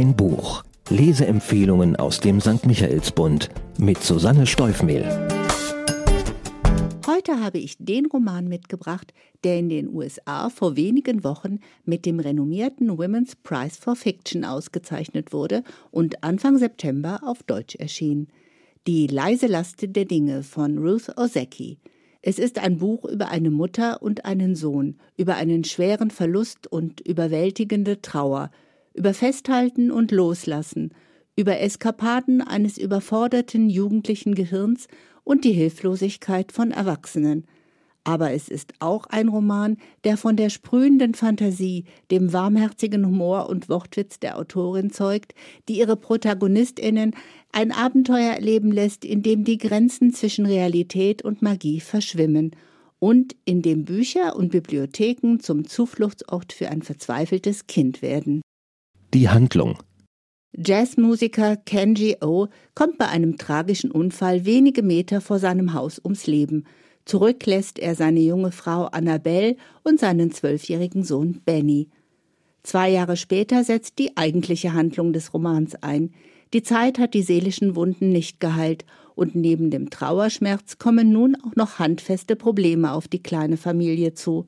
[0.00, 0.64] Ein Buch.
[0.88, 2.64] Leseempfehlungen aus dem St.
[2.64, 5.04] Michaelsbund mit Susanne Steufmehl.
[7.06, 9.12] Heute habe ich den Roman mitgebracht,
[9.44, 15.34] der in den USA vor wenigen Wochen mit dem renommierten Women's Prize for Fiction ausgezeichnet
[15.34, 18.28] wurde und Anfang September auf Deutsch erschien.
[18.86, 21.76] Die leise Last der Dinge von Ruth Ozeki.
[22.22, 27.02] Es ist ein Buch über eine Mutter und einen Sohn, über einen schweren Verlust und
[27.02, 28.50] überwältigende Trauer,
[28.94, 30.92] über Festhalten und Loslassen,
[31.36, 34.88] über Eskapaden eines überforderten jugendlichen Gehirns
[35.24, 37.46] und die Hilflosigkeit von Erwachsenen.
[38.02, 43.68] Aber es ist auch ein Roman, der von der sprühenden Fantasie, dem warmherzigen Humor und
[43.68, 45.34] Wortwitz der Autorin zeugt,
[45.68, 47.14] die ihre Protagonistinnen
[47.52, 52.56] ein Abenteuer erleben lässt, in dem die Grenzen zwischen Realität und Magie verschwimmen
[52.98, 58.40] und in dem Bücher und Bibliotheken zum Zufluchtsort für ein verzweifeltes Kind werden.
[59.12, 59.76] Die Handlung.
[60.56, 66.64] Jazzmusiker Kenji O kommt bei einem tragischen Unfall wenige Meter vor seinem Haus ums Leben.
[67.06, 71.88] Zurück lässt er seine junge Frau Annabelle und seinen zwölfjährigen Sohn Benny.
[72.62, 76.12] Zwei Jahre später setzt die eigentliche Handlung des Romans ein.
[76.54, 78.84] Die Zeit hat die seelischen Wunden nicht geheilt,
[79.16, 84.46] und neben dem Trauerschmerz kommen nun auch noch handfeste Probleme auf die kleine Familie zu.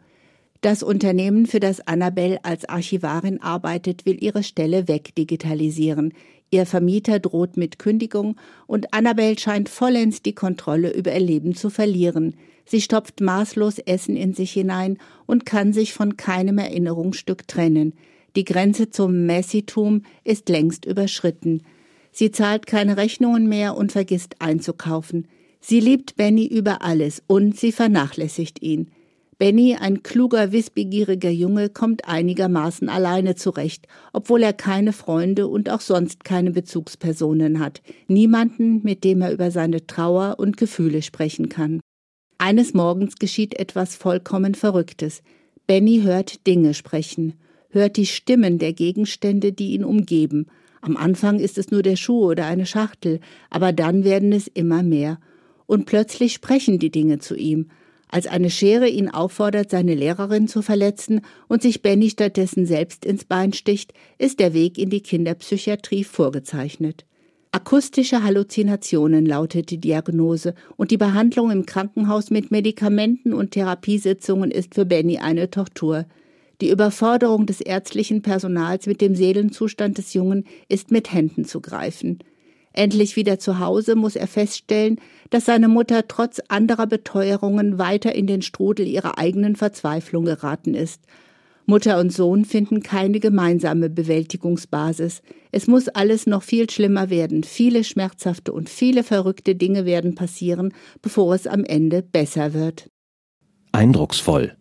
[0.62, 6.14] Das Unternehmen, für das Annabelle als Archivarin arbeitet, will ihre Stelle wegdigitalisieren.
[6.52, 8.36] Ihr Vermieter droht mit Kündigung
[8.68, 12.36] und Annabelle scheint vollends die Kontrolle über ihr Leben zu verlieren.
[12.64, 17.94] Sie stopft maßlos Essen in sich hinein und kann sich von keinem Erinnerungsstück trennen.
[18.36, 21.64] Die Grenze zum Messitum ist längst überschritten.
[22.12, 25.26] Sie zahlt keine Rechnungen mehr und vergisst einzukaufen.
[25.60, 28.92] Sie liebt Benny über alles und sie vernachlässigt ihn.
[29.42, 35.80] Benny, ein kluger, wissbegieriger Junge, kommt einigermaßen alleine zurecht, obwohl er keine Freunde und auch
[35.80, 41.80] sonst keine Bezugspersonen hat, niemanden, mit dem er über seine Trauer und Gefühle sprechen kann.
[42.38, 45.24] Eines Morgens geschieht etwas vollkommen Verrücktes.
[45.66, 47.34] Benny hört Dinge sprechen,
[47.70, 50.46] hört die Stimmen der Gegenstände, die ihn umgeben.
[50.82, 53.18] Am Anfang ist es nur der Schuh oder eine Schachtel,
[53.50, 55.18] aber dann werden es immer mehr.
[55.66, 57.70] Und plötzlich sprechen die Dinge zu ihm,
[58.12, 63.24] als eine Schere ihn auffordert, seine Lehrerin zu verletzen und sich Benny stattdessen selbst ins
[63.24, 67.06] Bein sticht, ist der Weg in die Kinderpsychiatrie vorgezeichnet.
[67.52, 74.74] Akustische Halluzinationen lautet die Diagnose und die Behandlung im Krankenhaus mit Medikamenten und Therapiesitzungen ist
[74.74, 76.04] für Benny eine Tortur.
[76.60, 82.18] Die Überforderung des ärztlichen Personals mit dem Seelenzustand des Jungen ist mit Händen zu greifen.
[82.72, 84.98] Endlich wieder zu Hause muss er feststellen,
[85.30, 91.02] dass seine Mutter trotz anderer Beteuerungen weiter in den Strudel ihrer eigenen Verzweiflung geraten ist.
[91.66, 95.22] Mutter und Sohn finden keine gemeinsame Bewältigungsbasis.
[95.52, 97.44] Es muss alles noch viel schlimmer werden.
[97.44, 102.90] Viele schmerzhafte und viele verrückte Dinge werden passieren, bevor es am Ende besser wird.
[103.70, 104.56] Eindrucksvoll.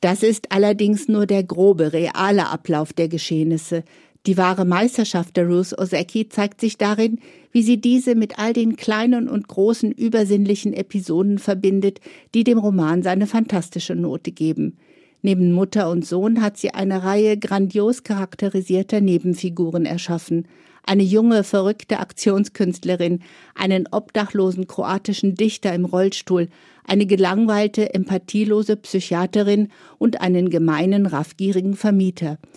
[0.00, 3.84] Das ist allerdings nur der grobe, reale Ablauf der Geschehnisse.
[4.26, 7.20] Die wahre Meisterschaft der Ruth Ozeki zeigt sich darin,
[7.52, 12.00] wie sie diese mit all den kleinen und großen übersinnlichen Episoden verbindet,
[12.34, 14.76] die dem Roman seine fantastische Note geben.
[15.22, 20.46] Neben Mutter und Sohn hat sie eine Reihe grandios charakterisierter Nebenfiguren erschaffen.
[20.84, 23.20] Eine junge, verrückte Aktionskünstlerin,
[23.54, 26.48] einen obdachlosen kroatischen Dichter im Rollstuhl,
[26.84, 32.38] eine gelangweilte, empathielose Psychiaterin und einen gemeinen, raffgierigen Vermieter–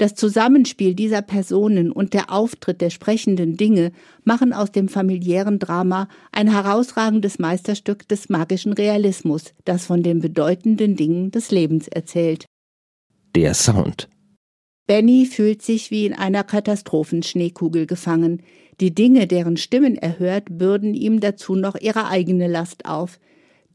[0.00, 3.92] das Zusammenspiel dieser Personen und der Auftritt der sprechenden Dinge
[4.24, 10.96] machen aus dem familiären Drama ein herausragendes Meisterstück des magischen Realismus, das von den bedeutenden
[10.96, 12.46] Dingen des Lebens erzählt.
[13.36, 14.08] Der Sound.
[14.86, 18.42] Benny fühlt sich wie in einer Katastrophenschneekugel gefangen.
[18.80, 23.20] Die Dinge, deren Stimmen er hört, bürden ihm dazu noch ihre eigene Last auf.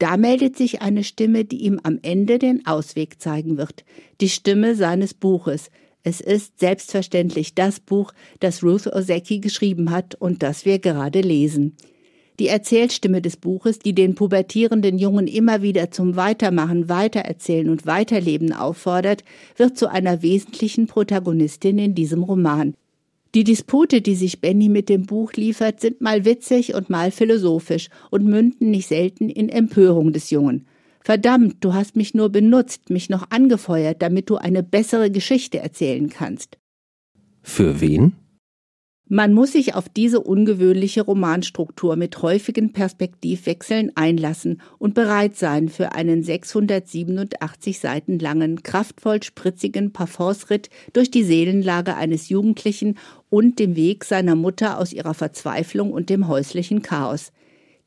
[0.00, 3.84] Da meldet sich eine Stimme, die ihm am Ende den Ausweg zeigen wird.
[4.20, 5.70] Die Stimme seines Buches,
[6.06, 11.76] es ist selbstverständlich das Buch, das Ruth Ozeki geschrieben hat und das wir gerade lesen.
[12.38, 18.52] Die Erzählstimme des Buches, die den pubertierenden Jungen immer wieder zum Weitermachen, Weitererzählen und Weiterleben
[18.52, 19.24] auffordert,
[19.56, 22.74] wird zu einer wesentlichen Protagonistin in diesem Roman.
[23.34, 27.88] Die Dispute, die sich Benny mit dem Buch liefert, sind mal witzig und mal philosophisch
[28.12, 30.68] und münden nicht selten in Empörung des Jungen.
[31.06, 36.08] Verdammt, du hast mich nur benutzt, mich noch angefeuert, damit du eine bessere Geschichte erzählen
[36.08, 36.58] kannst.
[37.44, 38.16] Für wen?
[39.08, 45.92] Man muss sich auf diese ungewöhnliche Romanstruktur mit häufigen Perspektivwechseln einlassen und bereit sein für
[45.92, 52.98] einen 687 Seiten langen, kraftvoll spritzigen Parforce-Ritt durch die Seelenlage eines Jugendlichen
[53.30, 57.30] und dem Weg seiner Mutter aus ihrer Verzweiflung und dem häuslichen Chaos.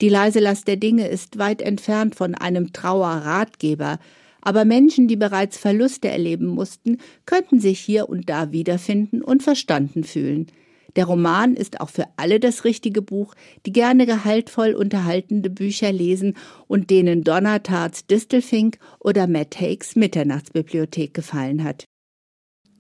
[0.02, 4.00] Die leise Last der Dinge ist weit entfernt von einem Trauerratgeber,
[4.42, 10.06] aber Menschen, die bereits Verluste erleben mussten, könnten sich hier und da wiederfinden und verstanden
[10.06, 10.48] fühlen.
[10.96, 13.36] Der Roman ist auch für alle das richtige Buch,
[13.66, 16.36] die gerne gehaltvoll unterhaltende Bücher lesen
[16.68, 21.86] und denen Donna Tarts Distelfink oder Matt Hakes Mitternachtsbibliothek gefallen hat.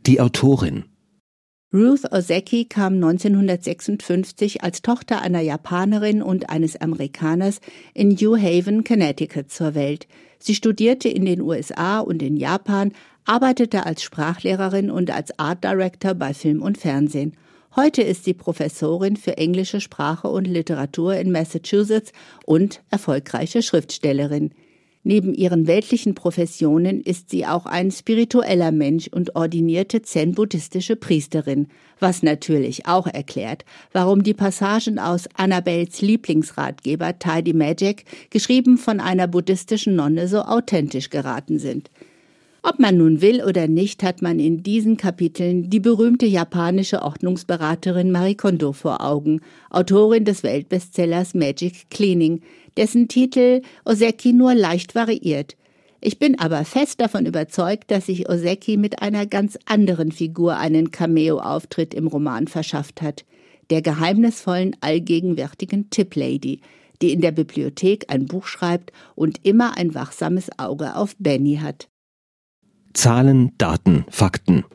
[0.05, 0.85] Die Autorin
[1.71, 7.61] Ruth Ozeki kam 1956 als Tochter einer Japanerin und eines Amerikaners
[7.93, 10.07] in New Haven, Connecticut zur Welt.
[10.39, 12.91] Sie studierte in den USA und in Japan,
[13.25, 17.37] arbeitete als Sprachlehrerin und als Art Director bei Film und Fernsehen.
[17.75, 22.13] Heute ist sie Professorin für englische Sprache und Literatur in Massachusetts
[22.47, 24.55] und erfolgreiche Schriftstellerin.
[25.03, 31.67] Neben ihren weltlichen Professionen ist sie auch ein spiritueller Mensch und ordinierte zen-buddhistische Priesterin,
[32.01, 33.63] was natürlich auch erklärt,
[33.93, 41.09] warum die Passagen aus Annabels Lieblingsratgeber Tidy Magic, geschrieben von einer buddhistischen Nonne, so authentisch
[41.09, 41.89] geraten sind.
[42.61, 48.11] Ob man nun will oder nicht, hat man in diesen Kapiteln die berühmte japanische Ordnungsberaterin
[48.11, 52.41] Marie Kondo vor Augen, Autorin des Weltbestsellers Magic Cleaning,
[52.77, 55.55] dessen Titel Oseki nur leicht variiert.
[56.01, 60.91] Ich bin aber fest davon überzeugt, dass sich Oseki mit einer ganz anderen Figur einen
[60.91, 63.25] Cameo-Auftritt im Roman verschafft hat,
[63.69, 66.61] der geheimnisvollen, allgegenwärtigen Tiplady,
[67.01, 71.89] die in der Bibliothek ein Buch schreibt und immer ein wachsames Auge auf Benny hat.
[72.93, 74.65] Zahlen, Daten, Fakten.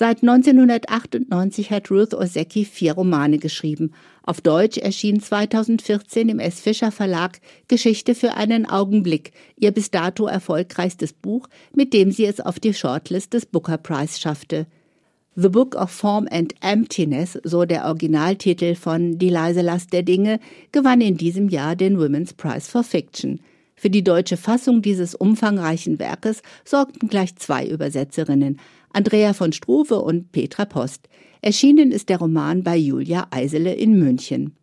[0.00, 3.90] Seit 1998 hat Ruth Osecki vier Romane geschrieben.
[4.22, 6.60] Auf Deutsch erschien 2014 im S.
[6.60, 12.38] Fischer Verlag Geschichte für einen Augenblick, ihr bis dato erfolgreichstes Buch, mit dem sie es
[12.38, 14.68] auf die Shortlist des Booker Prize schaffte.
[15.34, 20.38] The Book of Form and Emptiness, so der Originaltitel von Die leise Last der Dinge,
[20.70, 23.40] gewann in diesem Jahr den Women's Prize for Fiction.
[23.74, 28.58] Für die deutsche Fassung dieses umfangreichen Werkes sorgten gleich zwei Übersetzerinnen,
[28.92, 31.08] Andrea von Struve und Petra Post.
[31.40, 34.54] Erschienen ist der Roman bei Julia Eisele in München.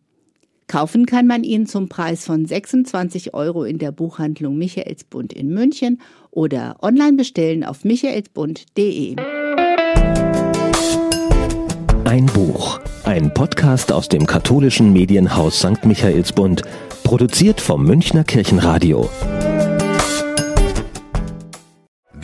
[0.68, 6.00] Kaufen kann man ihn zum Preis von 26 Euro in der Buchhandlung Michaelsbund in München
[6.30, 9.16] oder online bestellen auf michaelsbund.de.
[12.04, 15.84] Ein Buch, ein Podcast aus dem katholischen Medienhaus St.
[15.84, 16.62] Michaelsbund
[17.04, 19.08] Produziert vom Münchner Kirchenradio.